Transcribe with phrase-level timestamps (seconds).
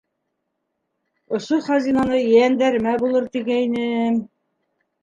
[1.39, 4.23] Ошо хазинаны ейәндәремә булыр тигәйнем...